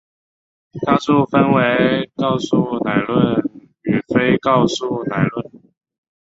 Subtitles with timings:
[0.83, 3.35] 告诉分为告诉乃论
[3.83, 5.45] 与非告诉乃论。